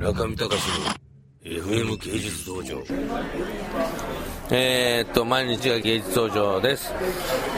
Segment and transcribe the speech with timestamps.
[0.00, 0.86] 中見隆の
[1.44, 2.82] FM 芸術道場。
[4.50, 6.92] えー、っと毎日が芸術道場です、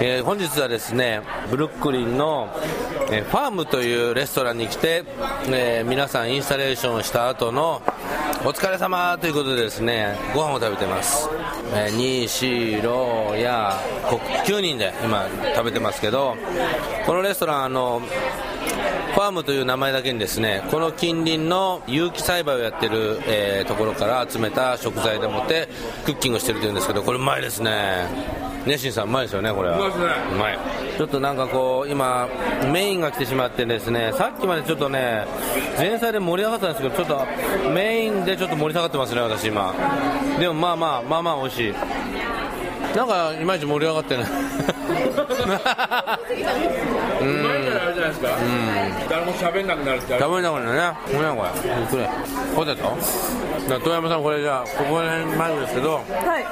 [0.00, 2.50] えー本日はですねブルックリンの、
[3.12, 5.04] えーファームというレストランに来て、
[5.50, 7.80] え皆さんインスタレーションした後の
[8.44, 11.28] お疲れ様ということでですねご飯を食べてます、
[11.74, 13.78] えー、ニーシーローや
[14.44, 16.36] 9人で今食べてますけど
[17.06, 18.02] このレストランあの
[19.14, 25.68] ファームという名前だけにですねこの近隣の有機栽培をやってる、えーところから集めた食材でもって
[26.04, 28.06] クッキングしてるというんですけどこれうまいですね。
[28.66, 29.78] ねしんさんうまいですよねこれは。
[29.78, 30.58] うまい。
[30.96, 32.28] ちょっとなんかこう今
[32.72, 35.26] メインが来てしまってですねさっきまでちょっとね
[35.78, 39.74] 前菜で盛り上がったんですけどちょっとメインでちょっと盛り下がってますね私今。
[40.38, 41.74] でもまあまあまあまあ美味しい。
[42.96, 44.26] なんかいまいち盛り上がってない
[47.20, 47.42] うん。
[47.42, 48.28] 前からあるじゃないですか、
[49.08, 51.18] 誰も喋んなくなるってある食べながらね、これ。
[51.18, 51.44] これ、
[51.90, 52.08] これ、
[52.56, 52.96] ポテト？
[53.66, 56.04] じゃあ遠山さん、これじゃあ、ここら辺前ですけど、はい。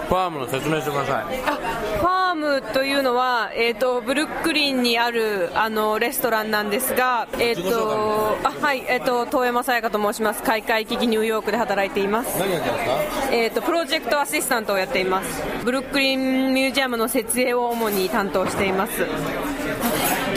[0.08, 1.24] ファームの説明してください。
[1.46, 1.58] あ
[2.00, 10.42] ファームというのは、えー、とブルックリンにあるあのレストランなんですが、えーとあはいえー、と遠山さやかと申します。
[10.42, 12.92] 開会機器ニューヨークで働いています、何やってますか？
[13.32, 15.42] えー、とプロジェクトアシスタントをやっています。
[15.64, 19.02] ブルックリンミュージアムの設営を主に担当しています。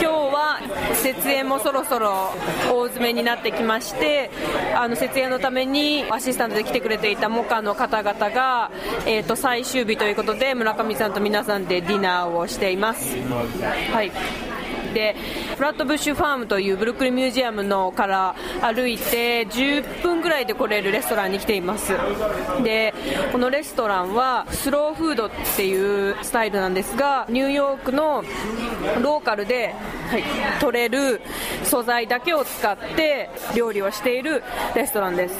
[0.00, 0.60] 日は
[0.94, 2.32] 設営もそろそろ
[2.70, 4.30] 大詰めになってきまして
[4.76, 8.70] あの設営のためにアシスタントで来てくれていたモカの方々が、
[9.06, 13.16] えー、と最終日ということで村上さんと皆さんでディナーをしています。
[13.92, 14.10] はい。
[14.94, 15.14] で
[15.56, 21.92] フラットブッシュファームというブルックリンミュージアムのから歩いて10分ぐらいで来れるレストランに来ています。
[22.62, 22.94] で
[23.32, 28.24] このレストランはスローフードっていうスタイルなんですがニューヨークの
[29.02, 29.74] ローカルで、
[30.08, 30.24] はい、
[30.60, 31.20] 取れる
[31.64, 34.42] 素材だけを使って料理をしている
[34.74, 35.34] レストランです。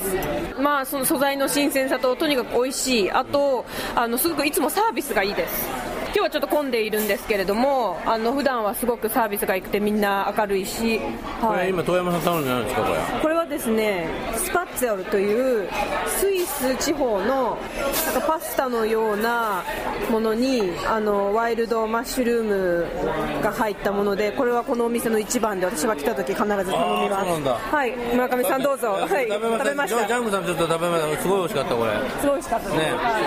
[0.61, 3.11] まあその素材の新鮮さととにかく美味しい。
[3.11, 5.95] あとあのすごくいつもサービスがいいです。
[6.17, 13.21] 今日はちょっと混んでいるんですけれどもあの普段はすごくサービスが良くてみんな明るいし、はい、これ今、遠山さん頼んでないんですか、これ？
[13.23, 14.07] これはですね
[14.37, 15.69] スパッツァルという
[16.07, 17.59] スイス地方の
[18.07, 19.65] なんかパスタのような
[20.09, 26.65] ものにあのワイルドマッシュルームが入ったものでこれはこのお店の一番で私は来た時必ず頼
[27.03, 27.75] みます。
[27.75, 27.91] はい。
[28.15, 28.93] 村上さんどうぞ。
[28.93, 29.29] はい。
[29.29, 29.65] 食べました。
[29.65, 30.07] 食べました。
[30.07, 31.23] ジャングさんちょっと食べました。
[31.23, 31.93] すごい美味しかった、これ。
[32.21, 32.93] すごい美味しかったです、ね。
[32.95, 33.19] は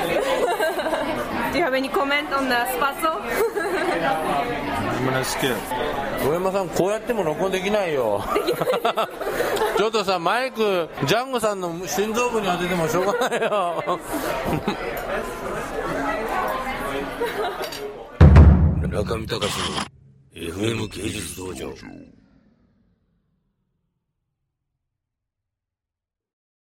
[1.04, 1.07] い
[1.52, 3.22] Do you have any comment on the spazzo?
[6.24, 8.24] 遠山さん、こうやっても録音できないよ。
[9.78, 14.00] ちょっとさ、マイク、ジャングさんの心臓部に当ててもしょうがないよ。
[18.90, 19.42] 中見隆の
[20.34, 21.74] FM 芸術道場。